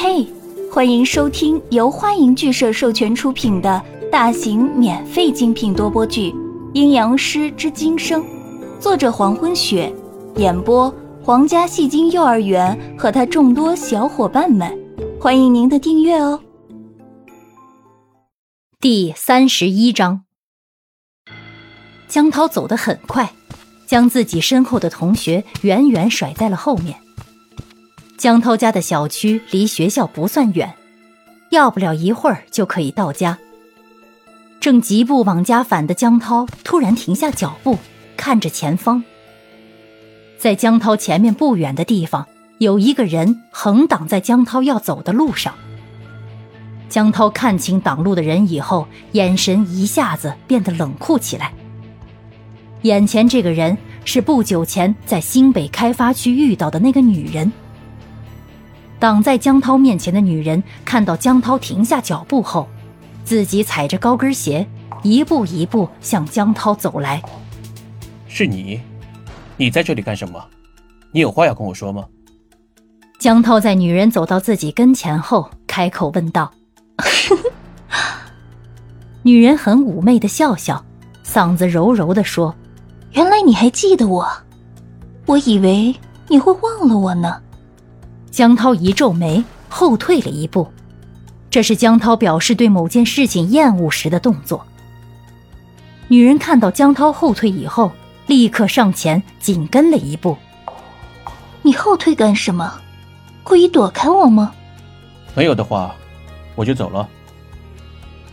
[0.00, 0.24] 嘿，
[0.70, 6.30] 欢迎收听由欢迎剧社授权出品的大型免费精品多播剧
[6.72, 8.22] 《阴阳师之今生》，
[8.78, 9.92] 作者黄昏雪，
[10.36, 14.72] 演播皇家戏精幼儿园和他众多小伙伴们，
[15.20, 16.40] 欢迎您的订阅哦。
[18.78, 20.22] 第三十一章，
[22.06, 23.32] 江涛走得很快，
[23.84, 27.00] 将自己身后的同学远远甩在了后面。
[28.18, 30.74] 江涛家的小区离学校不算远，
[31.50, 33.38] 要不了一会儿就可以到家。
[34.58, 37.78] 正疾步往家返的江涛突然停下脚步，
[38.16, 39.04] 看着前方。
[40.36, 42.26] 在江涛前面不远的地方，
[42.58, 45.54] 有一个人横挡在江涛要走的路上。
[46.88, 51.52] 江涛看清挡路的人以后，眼神一下子变得冷酷起来。
[52.82, 57.52] 眼前这个人是不久前在新北开发区遇到的那个女人。
[58.98, 62.68] 挡在江涛面前的女人看到江涛停下脚步后，
[63.24, 64.66] 自己踩着高跟鞋，
[65.02, 67.22] 一步一步向江涛走来。
[68.26, 68.80] 是你？
[69.56, 70.44] 你在这里干什么？
[71.12, 72.04] 你有话要跟我说吗？
[73.18, 76.52] 江涛在女人走到自己跟前后，开口问道。
[79.22, 80.84] 女人很妩媚的笑笑，
[81.24, 82.54] 嗓子柔柔的说
[83.12, 84.28] ：“原来你还记得我，
[85.26, 85.94] 我以为
[86.28, 87.42] 你会忘了我呢。”
[88.30, 90.68] 江涛一皱眉，后退了一步，
[91.50, 94.64] 这是江涛表示对某件事情厌恶时的动作。
[96.08, 97.90] 女人看到江涛后退以后，
[98.26, 100.36] 立刻上前紧跟了一步。
[101.62, 102.80] 你后退干什么？
[103.42, 104.52] 故意躲开我吗？
[105.34, 105.94] 没有的话，
[106.54, 107.08] 我就走了。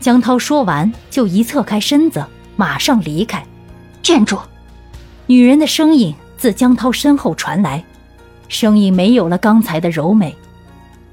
[0.00, 2.24] 江涛说完，就一侧开身子，
[2.56, 3.44] 马上离开。
[4.02, 4.38] 站住！
[5.26, 7.82] 女人的声音自江涛身后传来。
[8.54, 10.32] 声音没有了刚才的柔美，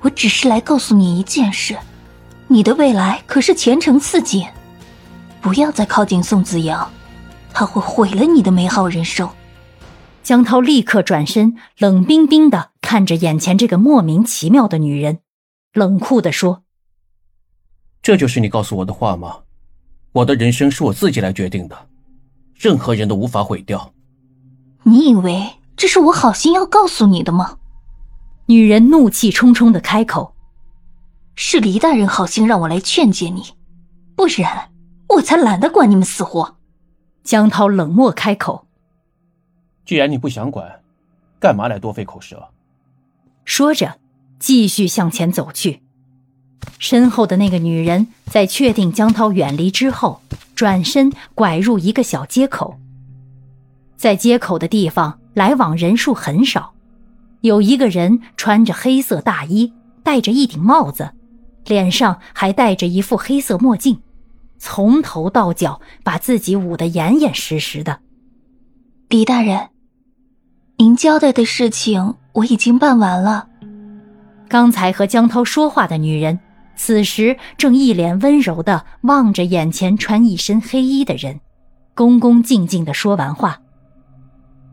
[0.01, 1.75] 我只是来告诉你一件事，
[2.47, 4.45] 你的未来可是前程似锦，
[5.41, 6.87] 不要再靠近宋子阳，
[7.51, 9.27] 他会毁了你的美好人生。
[10.21, 15.17] 江涛立刻转身，冷冰冰的看着眼前这个莫名其妙的女人，
[15.73, 16.61] 冷酷的说
[18.03, 19.39] ：“这就是你告诉我的话吗？
[20.11, 21.87] 我的人生是我自己来决定的，
[22.53, 23.91] 任何人都无法毁掉。
[24.83, 25.43] 你以为？”
[25.81, 27.57] 这是我好心要告诉你的吗？
[28.45, 30.35] 女人怒气冲冲的开口
[31.33, 33.55] ：“是黎大人好心让我来劝解你，
[34.15, 34.69] 不然
[35.09, 36.57] 我才懒得管你们死活。”
[37.25, 38.67] 江涛冷漠开口
[39.83, 40.83] ：“既然你不想管，
[41.39, 42.49] 干嘛来多费口舌？”
[43.43, 43.97] 说着，
[44.37, 45.81] 继续向前走去。
[46.77, 50.21] 身后的那个女人在确定江涛远离之后，
[50.53, 52.77] 转身拐入一个小街口。
[53.97, 55.17] 在街口的地方。
[55.33, 56.73] 来往人数很少，
[57.41, 61.11] 有一个人穿着黑色大衣，戴着一顶帽子，
[61.65, 64.01] 脸上还戴着一副黑色墨镜，
[64.59, 67.99] 从头到脚把自己捂得严严实实的。
[69.09, 69.69] 李大人，
[70.77, 73.47] 您交代的事情我已经办完了。
[74.49, 76.39] 刚才和江涛说话的女人，
[76.75, 81.39] 此时正一脸温柔的望着眼前穿一身黑衣的人，
[81.95, 83.61] 恭恭敬敬的说完话。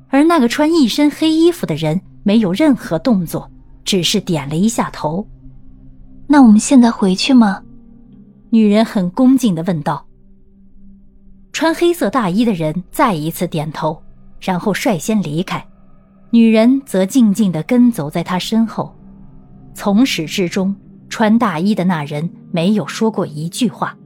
[0.09, 3.51] 而那个穿一身黑衣服的人没有任何动作，
[3.85, 5.27] 只是点了一下头。
[6.27, 7.63] 那我们现在回去吗？
[8.51, 10.07] 女人很恭敬的问道。
[11.53, 14.03] 穿黑色大衣的人再一次点头，
[14.41, 15.67] 然后率先离开，
[16.31, 18.95] 女人则静静的跟走在他身后。
[19.75, 20.75] 从始至终，
[21.11, 23.97] 穿大衣的那人没有说过一句话。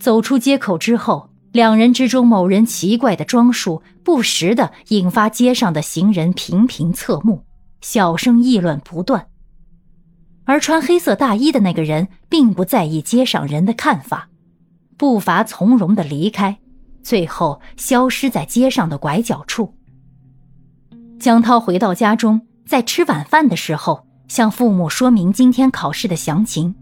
[0.00, 1.29] 走出街口之后。
[1.52, 7.44] 两人之中，某人奇怪的装束不时的引发街上的行人频频侧目，
[7.80, 9.26] 小声议论不断。
[10.44, 14.28] 而穿黑色大衣的那个人并不在意街上人的看法，
[14.96, 16.58] 步伐从容的离开，
[17.02, 19.74] 最后消失在街上的拐角处。
[21.18, 26.76] 江涛回到家中，在吃晚饭的时候，向父母说明今天考试的详情。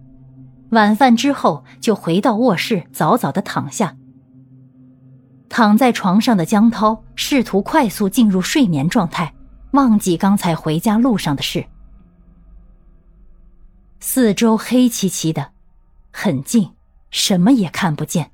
[0.70, 3.96] 晚饭之后，就回到卧室，早早的躺下。
[5.48, 9.34] 躺在床上的江涛试图快速进入睡眠状态，
[9.72, 11.66] 忘记刚才回家路上的事。
[14.00, 15.52] 四周黑漆漆的，
[16.12, 16.72] 很近，
[17.10, 18.30] 什么也看不见。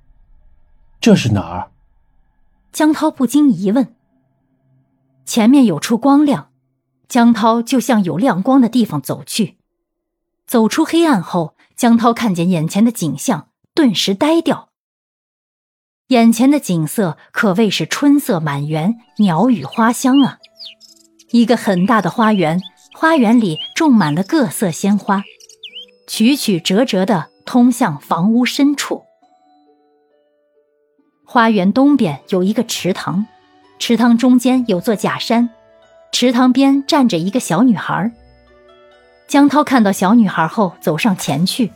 [1.01, 1.71] 这是哪儿？
[2.73, 3.95] 江涛不禁疑问。
[5.25, 6.51] 前面有处光亮，
[7.09, 9.57] 江涛就向有亮光的地方走去。
[10.47, 14.69] 走出黑暗后，江涛看见眼前的景象，顿时呆掉。
[16.09, 20.39] 眼前的景色可谓是春色满园，鸟语花香啊！
[21.31, 22.61] 一个很大的花园，
[22.93, 25.23] 花园里种满了各色鲜花，
[26.07, 29.05] 曲曲折折的通向房屋深处。
[31.25, 33.27] 花园东边有一个池塘，
[33.79, 35.49] 池塘中间有座假山，
[36.13, 38.13] 池塘边站着一个小女孩。
[39.27, 41.73] 江涛看到小女孩后，走上前去，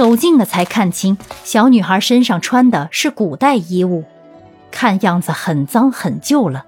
[0.00, 4.04] 走近了才看清，小女孩身上穿的是古代衣物，
[4.70, 6.64] 看样子很脏很旧了，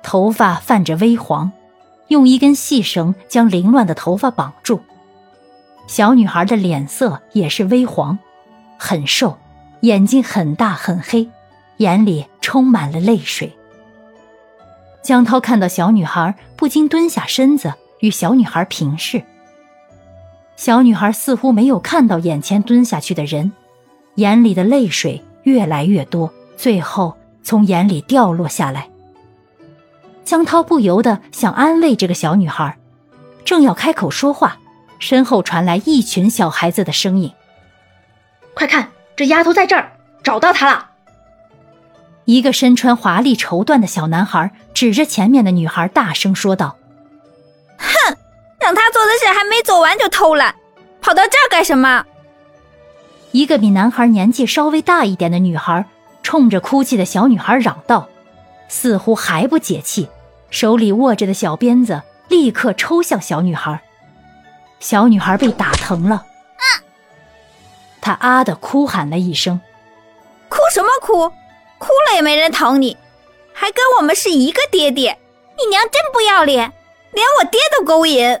[0.00, 1.50] 头发泛着微黄。
[2.06, 4.80] 用一根细绳将凌乱的头发绑住。
[5.88, 8.16] 小女孩的脸色也是微黄，
[8.78, 9.36] 很瘦，
[9.80, 11.28] 眼睛很大很黑，
[11.78, 13.52] 眼里充满了泪水。
[15.02, 19.24] 江涛看到小女孩，不禁蹲下身子与小女孩平视。
[20.62, 23.50] 小女孩似乎没有看到眼前蹲下去的人，
[24.14, 28.88] 眼里的泪水越来越多，最后从眼里掉落下来。
[30.24, 32.78] 江涛不由得想安慰这个小女孩，
[33.44, 34.56] 正要开口说话，
[35.00, 37.32] 身后传来一群小孩子的声音
[38.54, 39.90] ：“快看，这丫头在这儿，
[40.22, 40.90] 找到她了！”
[42.24, 46.81] 一个身穿华丽绸缎的小男孩指着前面的女孩，大声说道：“哼，让他做
[49.12, 50.54] 的事还没走完就偷懒，
[51.00, 52.04] 跑到这儿干什么？”
[53.32, 55.84] 一个比男孩年纪稍微大一点的女孩
[56.22, 58.08] 冲着哭泣的小女孩嚷道。
[58.68, 60.08] 似乎还不解气，
[60.48, 63.82] 手里握着的小鞭子立刻抽向小女孩。
[64.80, 66.64] 小女孩被打疼了，啊！
[68.00, 69.60] 她啊的哭喊了一声
[70.48, 71.28] ：“哭什么哭？
[71.76, 72.96] 哭了也没人疼你，
[73.52, 75.18] 还跟我们是一个爹爹，
[75.58, 76.72] 你娘真不要脸，
[77.12, 78.40] 连我爹都勾引。”